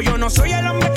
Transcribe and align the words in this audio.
yo 0.00 0.18
no 0.18 0.30
soy 0.30 0.52
el 0.52 0.66
hombre 0.66 0.87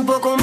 un 0.00 0.06
poco 0.06 0.36
más. 0.36 0.39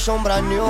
Sombra 0.00 0.40
new. 0.40 0.64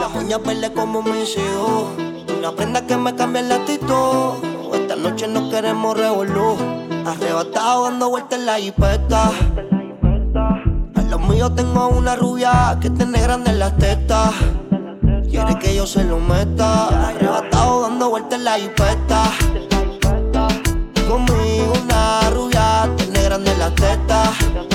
Las 0.00 0.14
uñas 0.14 0.42
verdes 0.42 0.70
como 0.70 1.02
me 1.02 1.24
hijo. 1.24 1.90
Una 2.38 2.52
prenda 2.52 2.86
que 2.86 2.96
me 2.96 3.14
cambia 3.14 3.42
el 3.42 3.52
actitud. 3.52 4.32
Esta 4.72 4.96
noche 4.96 5.28
no 5.28 5.50
queremos 5.50 5.96
revolú. 5.96 6.56
Arrebatado 7.04 7.84
dando 7.84 8.08
vueltas 8.08 8.38
en 8.38 8.46
la 8.46 8.58
hipeta. 8.58 9.30
A 10.94 11.02
los 11.02 11.20
míos 11.28 11.54
tengo 11.54 11.88
una 11.88 12.16
rubia 12.16 12.78
que 12.80 12.88
tiene 12.88 13.20
grande 13.20 13.50
en 13.50 13.58
las 13.58 13.76
tetas. 13.76 14.32
Quiere 15.28 15.58
que 15.58 15.76
yo 15.76 15.86
se 15.86 16.04
lo 16.04 16.18
meta. 16.18 17.08
Arrebatado 17.08 17.82
dando 17.82 18.08
vueltas 18.08 18.38
en 18.38 18.44
la 18.44 18.58
hipeta. 18.58 19.32
Conmigo 21.06 21.72
una 21.84 22.30
rubia 22.30 22.90
tiene 22.96 23.22
grande 23.22 23.52
en 23.52 23.58
las 23.58 23.74
tetas 23.74 24.65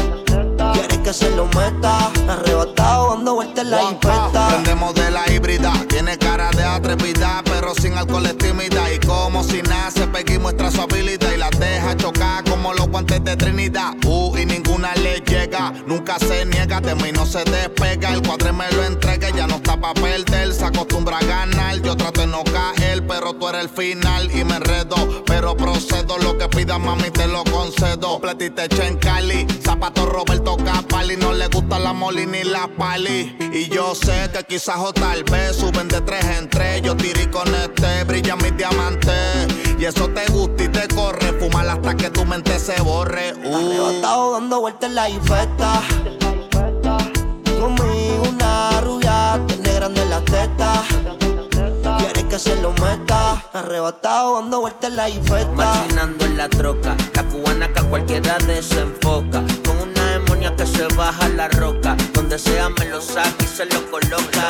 que 1.12 1.18
se 1.18 1.30
lo 1.32 1.46
meta. 1.48 2.12
Arrebatado 2.28 3.16
dando 3.16 3.36
vueltas 3.36 3.66
en 3.66 3.72
la 3.72 3.84
infesta. 3.84 4.48
Prendemos 4.50 4.94
de 4.96 5.12
la 5.12 5.30
híbrida, 5.32 5.74
tiene 5.90 6.18
cara 6.18 6.50
de 6.52 6.64
atrevida, 6.64 7.42
pero 7.46 7.74
sin 7.76 7.98
alcohol 7.98 8.26
es 8.26 8.38
tímida. 8.38 8.92
Y 8.94 9.00
como 9.00 9.44
si 9.44 9.62
nace, 9.62 10.08
Peggy 10.08 10.40
muestra 10.40 10.72
su 10.72 10.82
habilidad 10.82 11.32
y 11.34 11.38
la 11.38 11.50
deja 11.50 11.96
chocar 11.98 12.44
como 12.46 12.74
los 12.74 12.88
guantes 12.88 13.24
de 13.24 13.36
Trinidad. 13.36 13.94
Uh, 14.06 14.38
y 14.38 14.46
ninguna 14.46 14.94
le 14.96 15.20
llega, 15.22 15.74
nunca 15.86 16.18
se 16.20 16.46
niega, 16.46 16.80
de 16.80 16.96
mí 16.96 17.12
no 17.12 17.26
se 17.26 17.44
despega. 17.44 18.14
El 18.14 18.22
cuadre 18.22 18.52
me 18.54 18.72
lo 18.72 18.84
entrega, 18.84 19.30
ya 19.30 19.48
no 19.48 19.56
está 19.56 19.80
pa' 19.80 19.94
perder, 19.94 20.54
se 20.54 20.66
acostumbra 20.66 21.18
a 21.18 21.26
ganar. 21.26 21.82
Yo 21.82 21.96
trato 21.98 22.22
de 22.22 22.28
no 22.28 22.44
caer, 22.44 22.81
pero 23.12 23.34
tú 23.34 23.50
eres 23.50 23.64
el 23.64 23.70
final 23.70 24.32
y 24.32 24.46
me 24.46 24.56
enredo. 24.56 24.96
Pero 25.26 25.58
procedo, 25.58 26.18
lo 26.20 26.38
que 26.38 26.48
pida 26.48 26.78
mami 26.78 27.10
te 27.10 27.28
lo 27.28 27.44
concedo. 27.44 28.22
Platite 28.22 28.70
en 28.86 28.98
Cali, 28.98 29.46
zapato 29.62 30.06
Roberto 30.06 30.56
Capa 30.56 31.04
y 31.04 31.18
no 31.18 31.34
le 31.34 31.48
gusta 31.48 31.78
la 31.78 31.92
moli 31.92 32.26
ni 32.26 32.44
la 32.44 32.70
pali. 32.78 33.36
Y 33.52 33.68
yo 33.68 33.94
sé 33.96 34.30
que 34.32 34.46
quizás 34.46 34.78
o 34.78 34.94
tal 34.94 35.26
vez 35.26 35.58
suben 35.58 35.90
de 35.90 36.00
tres 36.02 36.24
en 36.38 36.50
tres. 36.50 36.82
Yo 36.84 36.96
tiré 36.96 37.30
con 37.30 37.54
este, 37.54 38.06
brilla 38.06 38.38
mi 38.38 38.52
diamante. 38.52 39.12
Y 39.78 39.84
eso 39.84 40.08
te 40.10 40.26
gusta 40.32 40.64
y 40.64 40.70
te 40.70 40.88
corre. 40.88 41.34
Fumar 41.34 41.68
hasta 41.68 41.96
que 41.96 42.10
tu 42.10 42.24
mente 42.24 42.58
se 42.60 42.80
borre. 42.82 43.34
Uh. 43.44 43.56
Arrebatado 43.56 44.32
dando 44.34 44.62
vueltas 44.62 44.90
en 44.90 44.96
la 44.96 45.10
infesta. 45.10 45.82
Conmigo 47.60 48.24
una 48.30 48.80
rubia, 48.82 49.42
tiene 49.48 49.74
grande 49.74 50.06
la 50.06 50.22
teta. 50.22 50.84
Que 52.32 52.40
se 52.40 52.56
lo 52.62 52.72
meta. 52.72 53.44
Arrebatado 53.52 54.36
dando 54.40 54.62
vueltas 54.62 54.90
en 54.90 54.96
la 54.96 55.10
infesta. 55.10 55.52
Machinando 55.52 56.24
en 56.24 56.38
la 56.38 56.48
troca. 56.48 56.96
La 57.14 57.24
cubana 57.24 57.68
que 57.68 57.80
a 57.82 57.84
cualquiera 57.84 58.38
desenfoca 58.48 59.44
la 60.42 60.56
que 60.56 60.66
se 60.66 60.88
baja 60.96 61.28
la 61.30 61.50
roca. 61.50 61.98
Donde 62.14 62.40
sea 62.40 62.70
me 62.70 62.86
lo 62.86 63.02
saca 63.02 63.44
y 63.44 63.48
se 63.48 63.66
lo 63.66 63.92
coloca. 63.92 64.48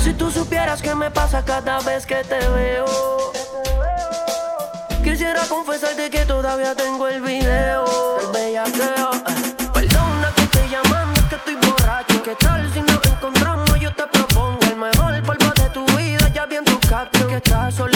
Si 0.00 0.12
tú 0.12 0.30
supieras 0.30 0.80
qué 0.80 0.94
me 0.94 1.10
pasa 1.10 1.44
cada 1.44 1.80
vez 1.80 2.06
que 2.06 2.22
te 2.22 2.38
veo. 2.50 2.84
Quisiera 5.02 5.42
confesarte 5.48 6.10
que 6.10 6.24
todavía 6.24 6.76
tengo 6.76 7.08
el 7.08 7.20
video. 7.20 7.84
Bellaqueo. 8.32 9.10
Eh. 9.14 9.56
Perdona 9.74 10.32
que 10.36 10.42
estoy 10.42 10.68
llamando, 10.70 11.20
que 11.28 11.34
estoy 11.34 11.56
borracho. 11.56 12.22
¿Qué 12.22 12.34
tal 12.36 12.72
si 12.72 12.80
nos 12.80 12.93
que 17.34 17.38
estás 17.38 17.74
solita 17.74 17.93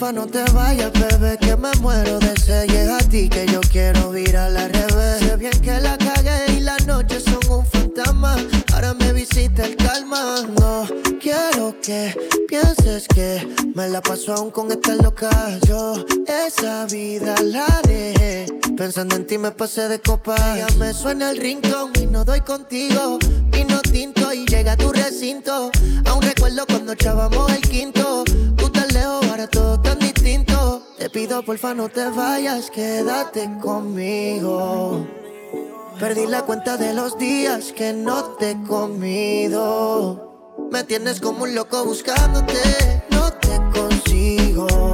no 0.00 0.26
te 0.26 0.44
vayas, 0.52 0.92
bebé, 0.92 1.36
que 1.38 1.56
me 1.56 1.72
muero 1.80 2.20
de 2.20 2.34
sed. 2.38 2.68
Llega 2.68 2.98
a 2.98 3.00
ti 3.00 3.28
que 3.28 3.46
yo 3.46 3.60
quiero 3.60 4.16
ir 4.16 4.36
a 4.36 4.48
la 4.48 4.68
revés. 4.68 5.18
Sé 5.18 5.36
bien 5.36 5.60
que 5.60 5.80
la 5.80 5.98
cagué 5.98 6.52
y 6.56 6.60
las 6.60 6.86
noches 6.86 7.24
son 7.24 7.58
un 7.58 7.66
fantasma 7.66 8.36
Ahora 8.72 8.94
me 8.94 9.12
visita 9.12 9.64
el 9.64 9.76
calma. 9.76 10.46
No 10.60 10.86
quiero 11.20 11.74
que 11.82 12.16
pienses 12.48 13.08
que 13.08 13.46
me 13.74 13.88
la 13.88 14.00
paso 14.00 14.34
aún 14.34 14.52
con 14.52 14.70
esta 14.70 14.94
loca. 14.94 15.30
Yo 15.66 16.04
esa 16.46 16.86
vida 16.86 17.34
la 17.42 17.80
dejé. 17.82 18.46
Pensando 18.76 19.16
en 19.16 19.26
ti 19.26 19.36
me 19.36 19.50
pasé 19.50 19.88
de 19.88 20.00
copa. 20.00 20.36
Ya 20.56 20.68
me 20.78 20.94
suena 20.94 21.30
el 21.30 21.38
rincón 21.38 21.90
y 22.00 22.06
no 22.06 22.24
doy 22.24 22.40
contigo. 22.42 23.18
Vino 23.50 23.80
tinto 23.80 24.32
y 24.32 24.46
llega 24.46 24.72
a 24.72 24.76
tu 24.76 24.92
recinto. 24.92 25.72
Aún 26.06 26.22
recuerdo 26.22 26.64
cuando 26.66 26.92
echábamos 26.92 27.50
el 27.52 27.62
quinto. 27.62 28.24
Te 28.88 28.94
lejos, 28.94 29.82
tan 29.82 29.98
distinto. 29.98 30.82
Te 30.96 31.10
pido 31.10 31.42
porfa 31.42 31.74
no 31.74 31.88
te 31.88 32.08
vayas, 32.08 32.70
quédate 32.70 33.48
conmigo. 33.60 35.06
Perdí 36.00 36.26
la 36.26 36.42
cuenta 36.42 36.76
de 36.76 36.94
los 36.94 37.18
días 37.18 37.72
que 37.72 37.92
no 37.92 38.36
te 38.36 38.52
he 38.52 38.62
comido. 38.62 40.58
Me 40.70 40.84
tienes 40.84 41.20
como 41.20 41.44
un 41.44 41.54
loco 41.54 41.84
buscándote, 41.84 43.02
no 43.10 43.32
te 43.34 43.60
consigo. 43.78 44.87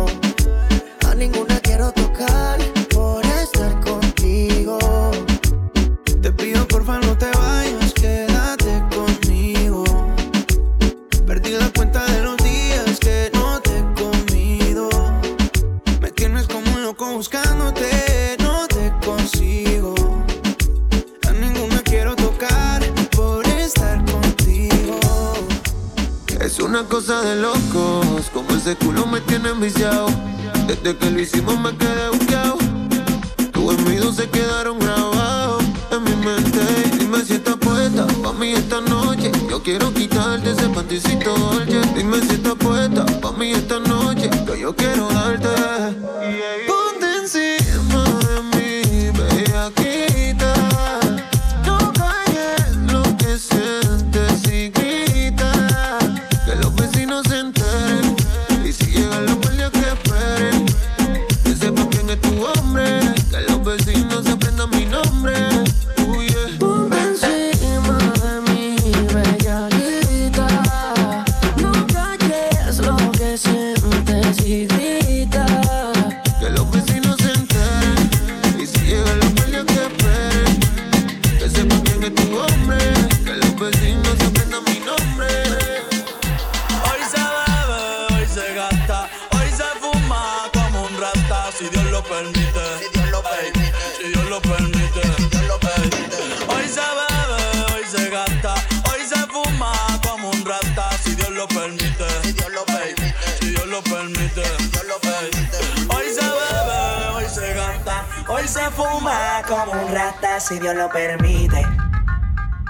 Hoy 105.88 106.06
se 106.14 106.22
bebe, 106.22 107.08
hoy 107.14 107.24
se 107.28 107.54
gasta, 107.54 108.06
hoy 108.28 108.48
se 108.48 108.70
fuma 108.70 109.42
como 109.46 109.72
un 109.72 109.94
rata, 109.94 110.40
si 110.40 110.58
Dios 110.58 110.74
lo 110.74 110.88
permite. 110.88 111.66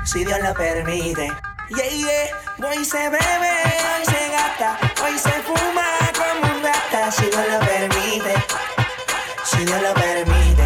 Si 0.05 0.25
Dios 0.25 0.41
lo 0.43 0.53
permite. 0.55 1.31
Yeah. 1.69 2.69
Hoy 2.69 2.85
se 2.85 2.99
bebe, 2.99 3.55
hoy 3.97 4.05
se 4.05 4.29
gasta, 4.31 4.79
hoy 5.05 5.19
se 5.19 5.31
fuma 5.43 5.87
como 6.15 6.55
un 6.55 6.63
rata, 6.63 7.11
si 7.13 7.27
Dios 7.27 7.45
lo 7.51 7.61
permite. 7.61 8.35
Si 9.45 9.65
Dios 9.65 9.83
lo 9.83 9.95
permite. 9.95 10.65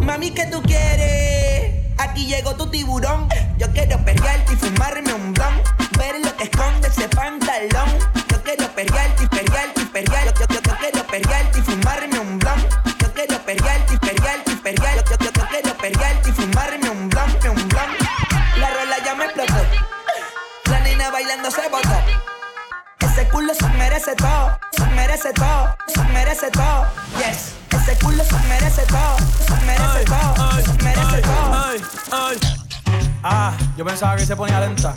Mami, 0.00 0.30
¿qué 0.32 0.46
tú 0.46 0.62
quieres? 0.62 1.94
Aquí 1.98 2.26
llegó 2.26 2.54
tu 2.56 2.70
tiburón. 2.70 3.28
Yo 3.58 3.70
quiero 3.72 4.04
perrearte 4.04 4.52
y 4.52 4.56
fumarme 4.56 5.14
un 5.14 5.32
blon. 5.32 5.75
Ver 5.98 6.20
lo 6.24 6.36
que 6.36 6.44
esconde 6.44 6.88
ese 6.88 7.08
pantalón. 7.08 7.98
Yo 8.28 8.42
quiero 8.42 8.68
perrearte 8.74 9.24
y 9.24 9.26
perrearte 9.26 9.82
y 9.82 9.84
perrearte. 9.86 10.40
Yo, 10.40 10.46
yo, 10.54 10.60
yo 10.62 10.76
quiero 10.78 11.06
perrearte 11.06 11.58
y 11.58 11.62
fumarme 11.62 12.18
un 12.18 12.38
blon. 12.38 12.60
Yo 12.98 13.12
quiero 13.14 13.38
perrearte 13.40 13.94
y 13.94 13.98
perrearte 13.98 14.52
y 14.52 14.56
perrearte. 14.56 15.10
Yo, 15.10 15.16
yo, 15.18 15.30
yo 15.32 15.48
quiero 15.48 15.76
perrearte 15.76 16.30
y 16.30 16.32
fumarme 16.32 16.90
un 16.90 17.08
blon, 17.08 17.30
un 17.50 17.68
blon. 17.68 17.90
La 18.58 18.70
rola 18.70 18.96
ya 19.04 19.14
me 19.14 19.24
explotó. 19.24 19.54
La 20.70 20.80
nena 20.80 21.10
bailando 21.10 21.50
se 21.50 21.68
botó. 21.68 22.26
Ese 23.00 23.28
culo 23.28 23.54
se 23.54 23.68
merece 23.68 24.14
todo, 24.14 24.58
se 24.72 24.84
merece 24.86 25.32
todo, 25.32 25.76
se 25.86 26.02
merece 26.12 26.50
todo. 26.50 26.86
Yes, 27.18 27.54
ese 27.70 27.98
culo 28.04 28.22
se 28.22 28.38
merece 28.48 28.82
todo, 28.82 29.16
se 29.46 29.54
merece 29.64 30.04
todo, 30.04 30.62
se 30.62 30.82
merece 30.82 31.22
Ah, 33.22 33.56
yo 33.76 33.84
pensaba 33.84 34.16
que 34.16 34.26
se 34.26 34.36
ponía 34.36 34.60
lenta. 34.60 34.96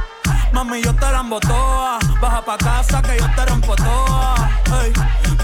Mami, 0.53 0.81
yo 0.81 0.93
te 0.93 1.11
la 1.11 1.23
toa. 1.39 1.99
Baja 2.21 2.41
pa' 2.41 2.57
casa 2.57 3.01
que 3.01 3.17
yo 3.17 3.27
te 3.35 3.45
rompo 3.45 3.75
toa. 3.75 4.35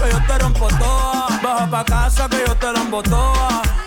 Que 0.00 0.10
yo 0.10 0.20
te 0.26 0.38
rompo 0.38 0.68
toa. 0.68 1.28
Baja 1.42 1.66
pa' 1.70 1.84
casa 1.84 2.28
que 2.28 2.44
yo 2.46 2.54
te 2.56 2.72
la 2.72 3.02
toa. 3.02 3.77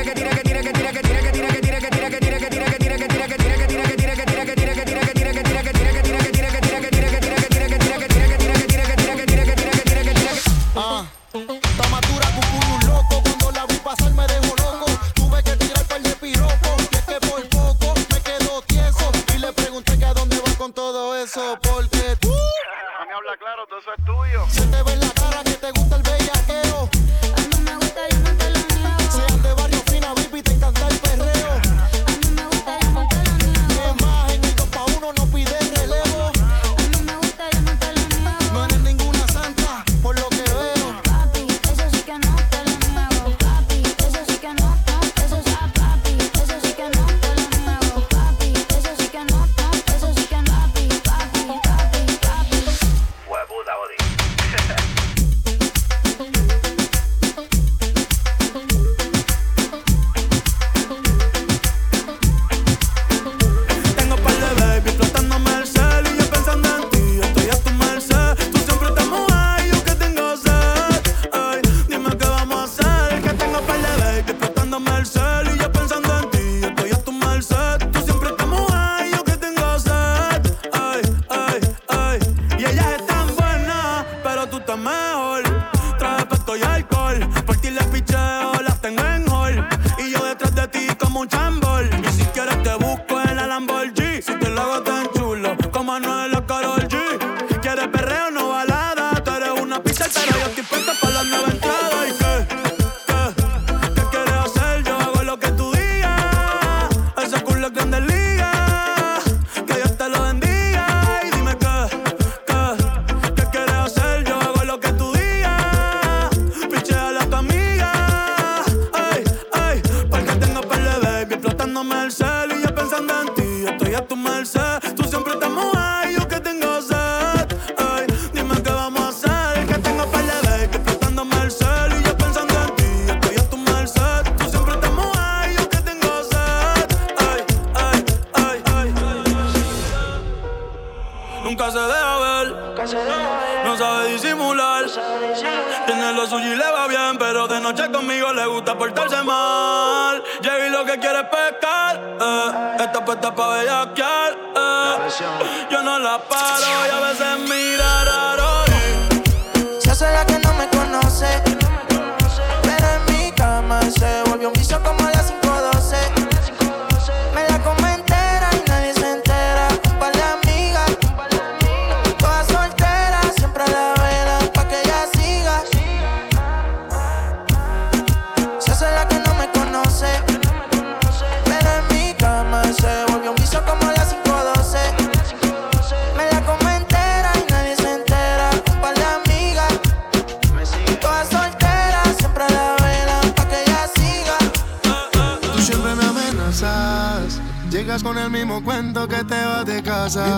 que 160.32 160.38
no 160.38 160.54
me 160.54 160.66
conoce. 160.68 161.51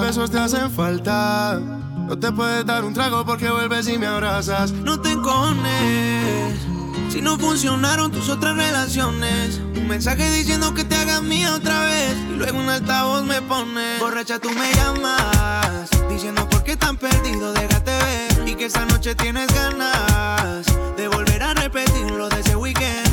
Besos 0.04 0.30
te 0.30 0.38
hacen 0.38 0.70
falta. 0.70 1.58
No 2.06 2.18
te 2.18 2.30
puedes 2.30 2.66
dar 2.66 2.84
un 2.84 2.92
trago 2.92 3.24
porque 3.24 3.48
vuelves 3.48 3.88
y 3.88 3.96
me 3.96 4.06
abrazas. 4.06 4.70
No 4.70 5.00
te 5.00 5.12
encones. 5.12 6.60
Si 7.08 7.22
no 7.22 7.38
funcionaron 7.38 8.12
tus 8.12 8.28
otras 8.28 8.54
relaciones. 8.54 9.60
Un 9.74 9.88
mensaje 9.88 10.30
diciendo 10.30 10.74
que 10.74 10.84
te 10.84 10.94
hagas 10.94 11.22
mía 11.22 11.54
otra 11.54 11.86
vez. 11.86 12.16
Y 12.30 12.36
luego 12.36 12.58
un 12.58 12.68
altavoz 12.68 13.24
me 13.24 13.40
pone. 13.40 13.98
Borracha, 13.98 14.38
tú 14.38 14.50
me 14.50 14.70
llamas. 14.74 15.88
Diciendo 16.10 16.46
por 16.50 16.62
qué 16.64 16.76
tan 16.76 16.98
perdido, 16.98 17.54
déjate 17.54 17.92
ver. 17.92 18.48
Y 18.48 18.56
que 18.56 18.66
esta 18.66 18.84
noche 18.84 19.14
tienes 19.14 19.46
ganas 19.54 20.66
de 20.98 21.08
volver 21.08 21.42
a 21.42 21.54
repetir 21.54 22.10
lo 22.10 22.28
de 22.28 22.40
ese 22.40 22.56
weekend. 22.56 23.08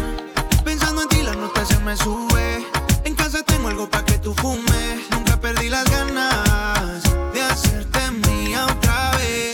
Pensando 0.66 1.04
en 1.04 1.08
ti, 1.08 1.22
la 1.24 1.36
nota 1.36 1.64
se 1.64 1.80
me 1.80 1.96
sube. 1.96 2.68
En 3.06 3.16
casa 3.16 3.42
tengo 3.44 3.70
algo 3.70 3.90
para 3.90 4.04
que 4.04 4.18
tú 4.18 4.34
fumes. 4.34 5.10
Nunca 5.12 5.40
perdí 5.40 5.70
las 5.70 5.90
ganas 5.90 6.51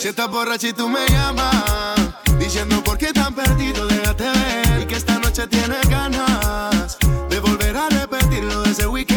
Si 0.07 0.11
estás 0.11 0.31
borracha 0.31 0.69
y 0.69 0.71
tú 0.71 0.87
me 0.87 1.05
llamas. 1.09 1.99
Diciendo 2.39 2.81
por 2.81 2.97
qué 2.97 3.11
tan 3.11 3.35
perdido, 3.35 3.85
déjate 3.87 4.23
ver. 4.23 4.83
Y 4.83 4.85
que 4.85 4.95
esta 4.95 5.19
noche 5.19 5.45
tienes 5.47 5.85
ganas 5.89 6.97
de 7.29 7.39
volver 7.41 7.75
a 7.75 7.89
repetir 7.89 8.41
lo 8.45 8.61
de 8.61 8.71
ese 8.71 8.87
weekend. 8.87 9.16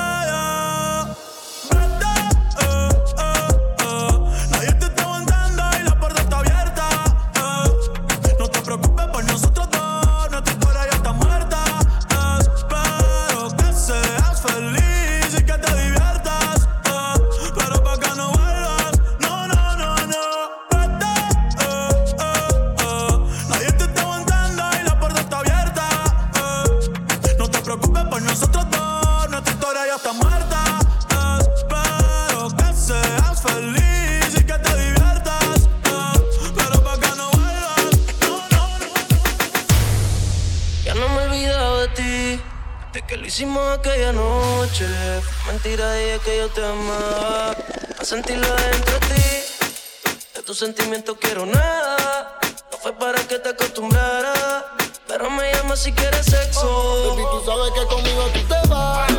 Yo 46.41 46.49
te 46.49 46.65
amaba, 46.65 47.51
a 47.99 48.03
sentirlo 48.03 48.47
dentro 48.47 48.93
de 48.93 48.99
ti. 49.13 49.23
De 50.33 50.41
tus 50.41 50.57
sentimientos 50.57 51.15
quiero 51.19 51.45
nada, 51.45 52.39
no 52.71 52.77
fue 52.79 52.93
para 52.93 53.19
que 53.27 53.37
te 53.37 53.49
acostumbrara. 53.49 54.75
Pero 55.07 55.29
me 55.29 55.53
llama 55.53 55.75
si 55.75 55.91
quieres 55.91 56.25
sexo. 56.25 57.09
Baby, 57.09 57.23
tú 57.31 57.43
sabes 57.45 57.71
que 57.73 57.85
conmigo 57.93 58.23
tú 58.33 58.39
te 58.47 58.67
vas. 58.69 59.10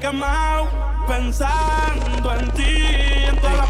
Quemado. 0.00 0.68
Pensando 1.06 2.34
en 2.34 2.50
ti, 2.52 2.84
en 3.28 3.36
todas 3.36 3.56
las 3.56 3.69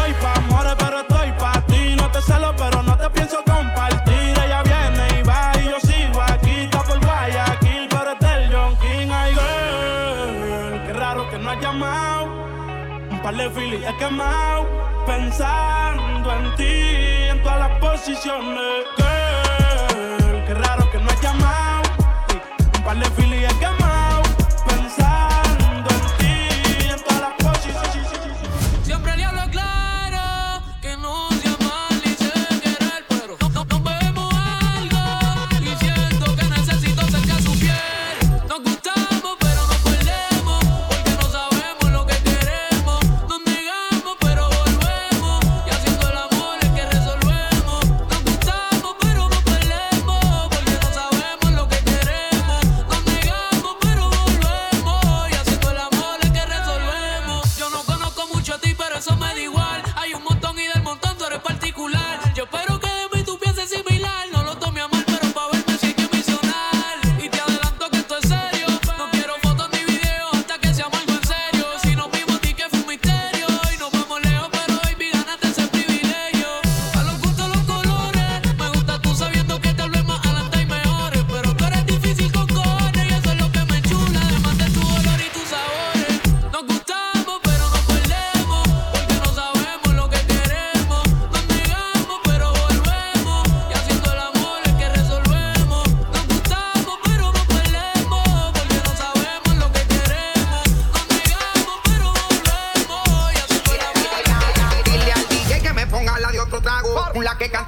amores, 0.27 0.75
pero 0.77 0.99
estoy 1.01 1.31
pa' 1.33 1.61
ti. 1.67 1.95
No 1.95 2.09
te 2.11 2.21
celo, 2.21 2.53
pero 2.55 2.83
no 2.83 2.97
te 2.97 3.09
pienso 3.09 3.37
compartir. 3.43 4.33
Ella 4.45 4.63
viene 4.63 5.19
y 5.19 5.23
va 5.23 5.51
y 5.61 5.69
yo 5.69 5.79
sigo 5.79 6.21
aquí. 6.21 6.69
Pero 7.89 8.11
es 8.11 8.19
del 8.19 8.53
John 8.53 8.75
King. 8.77 9.09
Ay, 9.11 9.33
girl, 9.33 10.83
qué 10.85 10.93
raro 10.93 11.29
que 11.29 11.37
no 11.37 11.49
has 11.49 11.59
llamado. 11.61 12.25
Un 13.09 13.19
par 13.21 13.35
de 13.35 13.49
filis 13.49 13.85
quemado. 13.99 14.67
Pensando 15.05 16.33
en 16.35 16.55
ti, 16.55 17.29
en 17.29 17.41
todas 17.41 17.59
las 17.59 17.79
posiciones. 17.79 19.00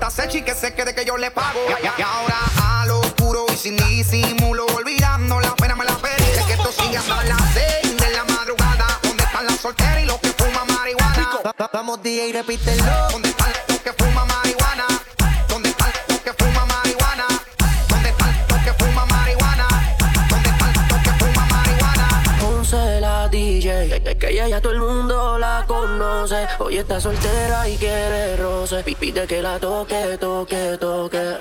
Gucci 0.09 0.41
que 0.41 0.53
se 0.53 0.73
quede 0.73 0.93
que 0.93 1.05
yo 1.05 1.15
le 1.17 1.31
pago. 1.31 1.59
Y, 1.69 1.85
y- 1.85 1.89
y 1.97 2.01
ahora 2.01 2.35
a 2.61 2.85
lo 2.85 2.99
oscuro 2.99 3.45
y 3.53 3.55
sin 3.55 3.77
disimulo, 3.77 4.65
olvidando 4.75 5.39
la 5.39 5.55
pena 5.55 5.75
me 5.77 5.85
la 5.85 5.95
pedí. 5.95 6.23
Es 6.37 6.43
que 6.45 6.53
esto 6.53 6.71
sigue 6.73 6.97
hasta 6.97 7.23
las 7.23 7.41
seis 7.53 7.97
de 7.97 8.09
la 8.11 8.23
madrugada. 8.25 8.99
¿Dónde 9.01 9.23
están 9.23 9.45
las 9.45 9.59
solteras 9.59 10.01
y 10.03 10.05
los 10.05 10.17
que 10.19 10.27
fuman 10.33 10.67
marihuana? 10.75 11.29
Va- 11.45 11.55
va- 11.59 11.69
Vamos 11.73 12.03
DJ, 12.03 12.33
repítelo. 12.33 12.83
¿Dónde 13.11 13.29
están 13.29 13.51
los 13.69 13.79
que 13.79 13.93
fuman 13.93 14.27
marihuana? 14.27 14.85
¿Dónde 15.47 15.69
están 15.69 15.91
los 16.09 16.19
que 16.19 16.33
fuman 16.33 16.67
marihuana? 16.67 17.25
¿Dónde 17.87 18.09
están 18.09 18.45
los 18.49 18.59
que 18.61 18.73
fuman 18.83 19.07
marihuana? 19.07 19.67
¿Dónde 20.29 20.49
están 20.49 20.73
los 20.89 21.01
que 21.01 21.11
fuman 21.23 21.47
marihuana? 21.49 22.37
Ponce 22.41 22.99
la 22.99 23.27
DJ, 23.29 23.95
es 24.09 24.15
que 24.17 24.29
ella 24.29 24.47
ya 24.49 24.61
todo 24.61 24.73
el 24.73 24.79
mundo 24.79 25.12
conoce. 25.67 26.47
Hoy 26.59 26.77
está 26.77 26.99
soltera 26.99 27.67
y 27.69 27.77
quiere 27.77 28.35
roce. 28.37 28.83
Pi- 28.83 28.95
Pide 28.95 29.27
que 29.27 29.41
la 29.41 29.59
toque, 29.59 30.17
toque, 30.19 30.77
toque. 30.79 31.37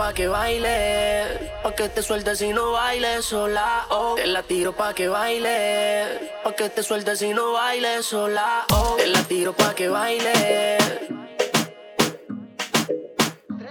Pa' 0.00 0.14
que 0.14 0.28
baile, 0.28 1.50
pa' 1.62 1.74
que 1.74 1.86
te 1.90 2.02
sueltes 2.02 2.38
si 2.38 2.54
no 2.54 2.72
bailes 2.72 3.26
sola. 3.26 3.86
Oh. 3.90 4.14
Te 4.14 4.26
la 4.26 4.42
tiro 4.42 4.72
pa' 4.72 4.94
que 4.94 5.08
baile, 5.08 6.30
pa' 6.42 6.54
que 6.56 6.70
te 6.70 6.82
sueltes 6.82 7.18
si 7.18 7.34
no 7.34 7.52
bailes 7.52 8.06
sola. 8.06 8.64
Oh. 8.72 8.96
Te 8.96 9.06
la 9.08 9.22
tiro 9.24 9.52
pa' 9.52 9.74
que 9.74 9.88
baile. 9.88 10.32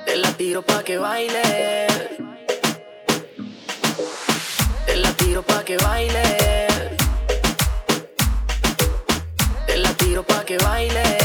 Te 0.05 0.15
la 0.23 0.31
tiro 0.37 0.61
pa' 0.61 0.83
que 0.83 0.97
baile. 0.99 1.45
Te 4.85 4.95
la 5.03 5.11
tiro 5.21 5.41
pa' 5.41 5.63
que 5.63 5.77
baile. 5.77 6.27
Te 9.65 9.77
la 9.77 9.91
tiro 9.93 10.21
pa' 10.23 10.43
que 10.45 10.57
baile. 10.57 11.18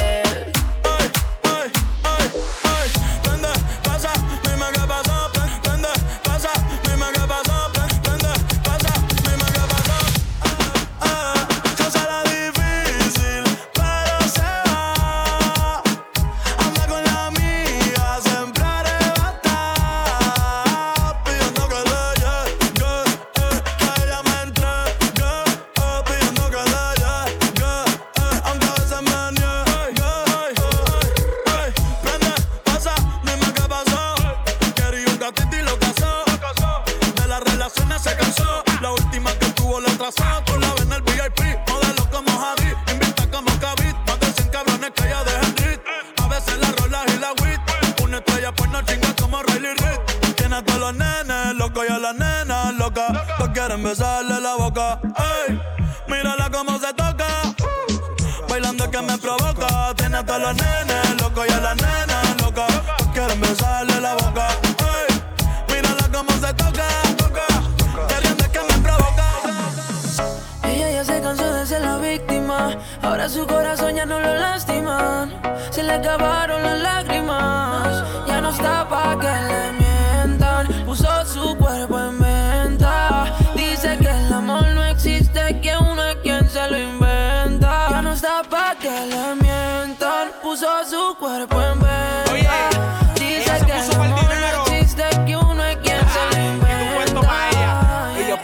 Que 85.52 85.76
uno 85.76 86.02
es 86.04 86.16
quien 86.16 86.48
se 86.48 86.70
lo 86.70 86.78
inventa. 86.78 87.88
Ya 87.90 88.02
no 88.02 88.12
está 88.12 88.42
pa' 88.48 88.74
que 88.80 88.90
le 88.90 89.34
mientan. 89.36 90.28
Puso 90.42 90.66
su 90.88 91.16
cuerpo 91.18 91.60
en 91.60 91.80
venta. 91.80 92.13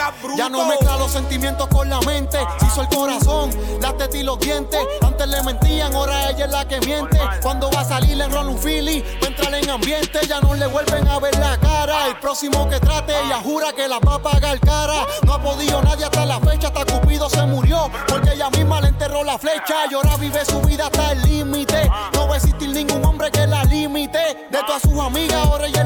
seas 0.00 0.22
bruto. 0.22 0.36
Ya 0.36 0.48
no 0.48 0.64
mezcla 0.64 0.96
los 0.96 1.10
sentimientos 1.10 1.68
con 1.68 1.88
la 1.88 2.00
mente. 2.00 2.38
Se 2.58 2.66
hizo 2.66 2.82
el 2.82 2.88
corazón, 2.88 3.50
las 3.80 3.96
tetas 3.96 4.14
y 4.14 4.22
los 4.22 4.38
dientes. 4.38 4.80
Antes 5.02 5.28
le 5.28 5.42
mentían, 5.42 5.94
ahora 5.94 6.30
ella 6.30 6.46
es 6.46 6.50
la 6.50 6.66
que 6.66 6.80
miente. 6.80 7.18
Cuando 7.42 7.70
va 7.70 7.80
a 7.80 7.84
salir 7.84 8.16
le 8.16 8.24
enrola 8.24 8.50
un 8.50 8.58
a 8.58 9.26
entrar 9.26 9.54
en 9.54 9.70
ambiente. 9.70 10.20
Ya 10.26 10.40
no 10.40 10.54
le 10.54 10.66
vuelven 10.66 11.06
a 11.08 11.18
ver 11.18 11.36
la 11.38 11.58
cara. 11.58 12.06
El 12.06 12.16
próximo 12.16 12.68
que 12.68 12.80
trate, 12.80 13.12
ella 13.24 13.40
jura 13.42 13.72
que 13.72 13.88
la 13.88 13.98
va 13.98 14.14
a 14.14 14.22
pagar 14.22 14.58
cara. 14.60 15.06
No 15.24 15.34
ha 15.34 15.42
podido 15.42 15.82
nadie 15.82 16.04
hasta 16.04 16.24
la 16.24 16.40
fecha, 16.40 16.68
hasta 16.68 16.84
Cupido 16.84 17.28
se 17.28 17.44
murió. 17.46 17.90
Porque 18.08 18.32
ella 18.32 18.50
misma 18.50 18.80
le 18.80 18.88
enterró 18.88 19.22
la 19.24 19.38
flecha. 19.38 19.86
Y 19.90 19.94
ahora 19.94 20.16
vive 20.16 20.44
su 20.44 20.60
vida 20.62 20.86
hasta 20.86 21.12
el 21.12 21.22
límite. 21.22 21.90
No 22.14 22.28
va 22.28 22.34
a 22.34 22.36
existir 22.36 22.68
ningún 22.70 23.04
hombre 23.04 23.30
que 23.30 23.46
la 23.46 23.64
limite. 23.64 24.46
De 24.50 24.58
todas 24.66 24.82
sus 24.82 24.98
amigas, 24.98 25.46
ahora 25.46 25.66
ella 25.66 25.79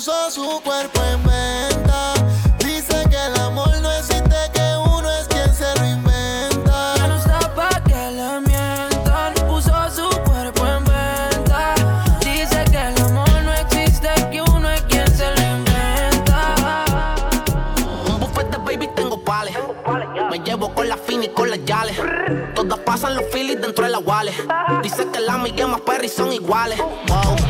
Puso 0.00 0.30
su 0.30 0.62
cuerpo 0.62 0.98
en 1.12 1.22
venta. 1.24 2.14
Dice 2.58 3.04
que 3.10 3.16
el 3.22 3.36
amor 3.38 3.68
no 3.82 3.92
existe, 3.92 4.34
que 4.50 4.74
uno 4.96 5.10
es 5.10 5.28
quien 5.28 5.54
se 5.54 5.78
lo 5.78 5.84
inventa. 5.84 6.94
Ya 6.96 7.06
no 7.06 7.16
está 7.16 7.54
pa' 7.54 7.82
que 7.84 8.10
le 8.12 8.40
mientan. 8.40 9.34
Puso 9.46 9.70
su 9.94 10.08
cuerpo 10.22 10.66
en 10.66 10.84
venta. 10.84 11.74
Dice 12.20 12.64
que 12.70 12.78
el 12.78 12.98
amor 13.02 13.28
no 13.44 13.52
existe, 13.52 14.08
que 14.32 14.40
uno 14.40 14.70
es 14.70 14.80
quien 14.84 15.06
se 15.14 15.34
lo 15.34 15.42
inventa. 15.58 16.54
Un 18.06 18.20
bufete, 18.20 18.56
baby, 18.56 18.88
tengo 18.96 19.22
pales. 19.22 19.54
Me 20.30 20.38
llevo 20.38 20.74
con 20.74 20.88
la 20.88 20.96
fina 20.96 21.26
y 21.26 21.28
con 21.28 21.50
las 21.50 21.62
yales. 21.66 22.00
Todas 22.54 22.78
pasan 22.78 23.16
los 23.16 23.24
feelings 23.30 23.60
dentro 23.60 23.84
de 23.84 23.90
la 23.90 23.98
wallet. 23.98 24.32
Dice 24.82 25.06
que 25.12 25.20
la 25.20 25.34
amiga 25.34 25.66
más 25.66 25.82
perry 25.82 26.08
son 26.08 26.32
iguales. 26.32 26.78
Wow. 26.78 27.49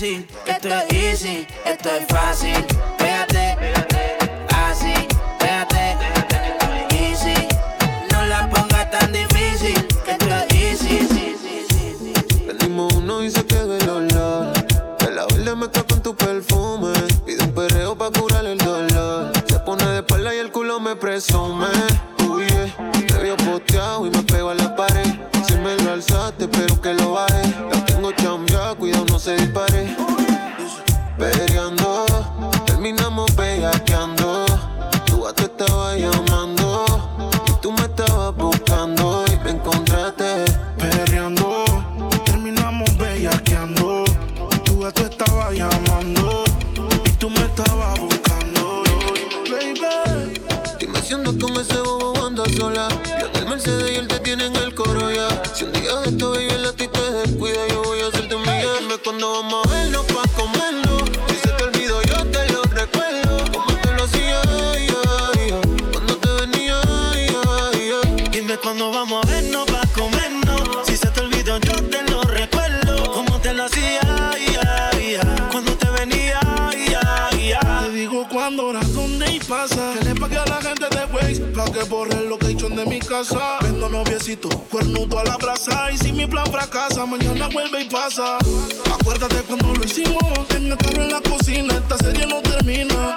Difícil, 0.00 0.26
esto 0.46 0.68
es 0.68 0.92
easy, 0.92 1.46
esto 1.64 1.90
es 1.90 2.06
fácil. 2.06 2.54
Pégate, 2.96 3.56
pégate, 3.60 4.18
así, 4.48 4.94
que 5.38 5.46
estoy 6.48 6.98
easy. 6.98 7.48
No 8.10 8.24
la 8.26 8.48
ponga 8.48 8.90
tan 8.90 9.12
difícil, 9.12 9.86
esto 10.06 10.26
es 10.48 10.82
easy. 10.82 11.36
Prendimos 12.46 12.94
uno 12.94 13.22
y 13.22 13.30
se 13.30 13.44
quedó 13.44 13.76
el 13.76 13.88
olor. 13.88 14.52
De 14.98 15.10
la 15.44 15.54
me 15.54 15.68
con 15.68 16.02
tu 16.02 16.14
perfume. 16.14 16.92
Pide 17.26 17.44
un 17.44 17.52
perreo 17.52 17.96
pa' 17.96 18.10
curar 18.10 18.46
el 18.46 18.58
dolor. 18.58 19.32
Se 19.46 19.58
pone 19.60 19.84
de 19.86 19.98
espalda 19.98 20.34
y 20.34 20.38
el 20.38 20.50
culo 20.50 20.80
me 20.80 20.96
presume. 20.96 21.66
Cuándo 68.70 68.92
vamos 68.92 69.24
a 69.24 69.28
vernos 69.28 69.66
pa' 69.66 69.84
comernos. 70.00 70.86
Si 70.86 70.96
se 70.96 71.08
te 71.08 71.20
olvidó, 71.20 71.58
yo 71.58 71.72
te 71.88 72.02
lo 72.08 72.22
recuerdo. 72.22 73.02
Como 73.12 73.40
te 73.40 73.52
lo 73.52 73.64
hacía, 73.64 74.00
ay, 74.32 74.56
ay. 74.92 75.18
cuando 75.50 75.72
te 75.76 75.90
venía, 75.90 76.38
ay. 76.40 77.52
te 77.82 77.90
digo 77.90 78.28
cuándo, 78.28 78.68
hora, 78.68 78.80
dónde 78.94 79.32
y 79.32 79.40
pasa. 79.40 79.94
Que 79.98 80.04
le 80.04 80.14
pague 80.14 80.38
a 80.38 80.46
la 80.46 80.62
gente 80.62 80.86
de 80.88 81.04
Waze 81.12 81.40
pa' 81.52 81.72
que 81.72 81.82
borre 81.82 82.16
el 82.16 82.28
location 82.70 82.76
de 82.76 82.86
mi 82.86 82.98
casa. 83.00 83.58
Vendo 83.62 83.88
noviecito, 83.88 84.48
cuernudo 84.70 85.18
a 85.18 85.24
la 85.24 85.36
brasa. 85.36 85.90
Y 85.92 85.98
si 85.98 86.12
mi 86.12 86.26
plan 86.26 86.46
fracasa, 86.46 87.06
mañana 87.06 87.48
vuelve 87.48 87.82
y 87.82 87.88
pasa. 87.88 88.38
Acuérdate 88.92 89.36
cuando 89.46 89.74
lo 89.74 89.84
hicimos. 89.84 90.22
En 90.56 90.72
el 90.72 90.78
carro 90.78 91.02
en 91.02 91.12
la 91.12 91.20
cocina, 91.20 91.74
esta 91.74 91.98
serie 91.98 92.26
no 92.26 92.40
termina. 92.42 93.16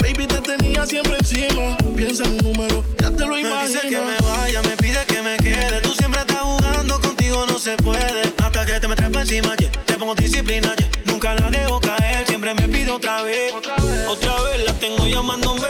Baby, 0.00 0.26
te 0.26 0.40
tenía 0.40 0.86
siempre 0.86 1.16
encima. 1.18 1.76
Piensa 1.96 2.24
en 2.24 2.32
un 2.32 2.52
número, 2.52 2.84
ya 2.98 3.10
te 3.10 3.26
lo 3.26 3.34
Me 3.34 3.40
imaginas. 3.40 3.68
dice 3.68 3.80
que 3.88 4.00
me 4.00 4.16
vaya, 4.28 4.62
me 4.62 4.76
pide 4.76 5.04
que 5.06 5.22
me 5.22 5.36
quede. 5.36 5.80
Tú 5.82 5.92
siempre 5.92 6.20
estás 6.20 6.40
jugando, 6.40 7.00
contigo 7.00 7.46
no 7.46 7.58
se 7.58 7.76
puede. 7.76 8.22
Hasta 8.42 8.66
que 8.66 8.80
te 8.80 8.88
me 8.88 8.96
trepa 8.96 9.20
encima, 9.20 9.56
yeah. 9.56 9.70
te 9.84 9.94
pongo 9.94 10.14
disciplina, 10.14 10.74
yeah. 10.76 10.90
nunca 11.06 11.34
la 11.34 11.50
dejo 11.50 11.80
caer. 11.80 12.26
Siempre 12.26 12.54
me 12.54 12.68
pide 12.68 12.90
otra 12.90 13.22
vez, 13.22 13.52
otra 14.08 14.42
vez 14.42 14.64
la 14.66 14.72
tengo 14.74 15.06
llamándome. 15.06 15.68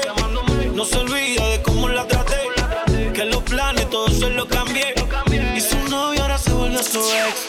No 0.74 0.84
se 0.84 0.96
olvida 0.96 1.46
de 1.48 1.60
cómo 1.62 1.79
los 4.30 4.46
cambié. 4.46 4.94
Y 5.56 5.60
su 5.60 5.76
novio 5.88 6.22
ahora 6.22 6.38
se 6.38 6.52
volvió 6.52 6.82
su 6.82 7.00
ex. 7.00 7.48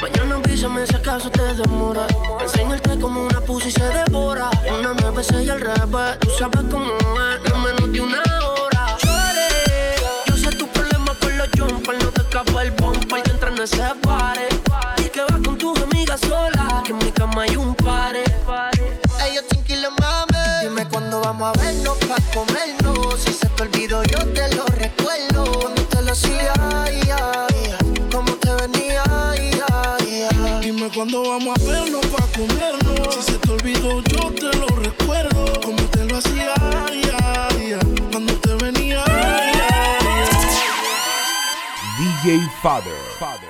Mañana 0.00 0.36
avísame 0.36 0.86
si 0.86 0.94
acaso 0.94 1.30
te 1.30 1.42
demora. 1.54 2.06
Enseñarte 2.40 2.98
como 3.00 3.22
una 3.24 3.40
pussy 3.40 3.70
se 3.70 3.84
devora. 3.84 4.50
Una 4.78 4.94
me 4.94 5.10
besé 5.10 5.42
y 5.42 5.50
al 5.50 5.60
revés. 5.60 6.18
Tú 6.20 6.30
sabes 6.38 6.60
cómo 6.70 6.86
es, 6.86 7.52
en 7.52 7.62
menos 7.62 7.92
de 7.92 8.00
una 8.00 8.22
hora. 8.46 8.96
Chore, 8.98 9.48
yo 10.26 10.36
sé 10.36 10.56
tu 10.56 10.66
problema 10.68 11.14
con 11.20 11.36
los 11.36 11.48
jumpers. 11.58 12.04
No 12.04 12.10
te 12.10 12.20
escapa 12.20 12.62
el 12.62 12.70
bumper 12.72 13.22
que 13.22 13.30
entra 13.30 13.48
en 13.50 13.62
ese 13.62 13.82
pare. 14.02 14.48
Y 14.98 15.08
que 15.08 15.20
vas 15.20 15.40
con 15.44 15.58
tus 15.58 15.82
amigas 15.82 16.20
solas. 16.20 16.82
Que 16.84 16.92
en 16.92 16.98
mi 16.98 17.10
cama 17.12 17.42
hay 17.42 17.56
un 17.56 17.74
pare. 17.74 18.24
Ellos 19.26 19.46
tranquilos, 19.48 19.92
mami. 20.00 20.38
Dime 20.62 20.88
cuándo 20.88 21.20
vamos 21.20 21.48
a 21.48 21.60
vernos 21.60 21.96
pa' 21.98 22.16
comernos. 22.32 22.87
Cuándo 30.98 31.22
vamos 31.22 31.56
a 31.56 31.64
vernos 31.64 32.04
pa' 32.06 32.26
comernos. 32.36 33.14
Si 33.14 33.22
se 33.22 33.38
te 33.38 33.72
yo 33.72 34.32
te 34.32 34.56
lo 34.56 34.66
recuerdo. 34.66 35.60
Como 35.62 35.80
te 35.92 36.04
lo 36.04 36.16
hacía, 36.16 36.54
ay, 36.88 37.02
ay. 37.22 37.78
Cuando 38.10 38.34
te 38.40 38.54
venía, 38.54 39.04
ay. 39.06 39.52
DJ 41.98 42.40
Father. 42.60 42.98
Father. 43.20 43.47